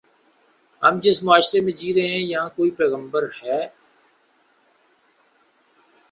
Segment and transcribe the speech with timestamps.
[0.81, 3.59] ہم جس معاشرے میں جی رہے ہیں، یہاں کوئی پیغمبر ہے۔